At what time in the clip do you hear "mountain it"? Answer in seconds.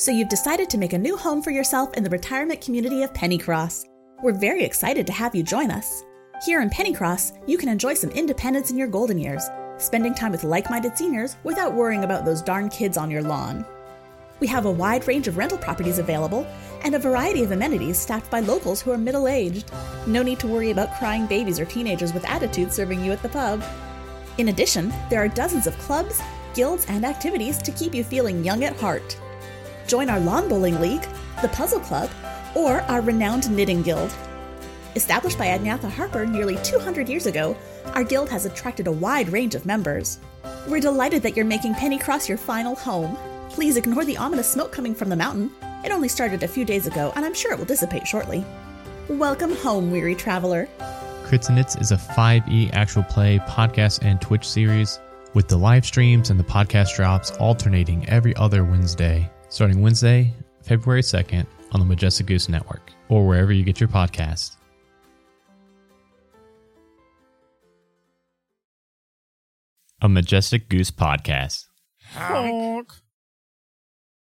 45.16-45.90